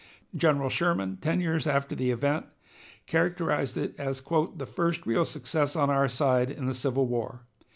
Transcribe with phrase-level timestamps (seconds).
[0.35, 2.47] General Sherman, ten years after the event,
[3.05, 7.45] characterized it as "the first real success on our side in the Civil War.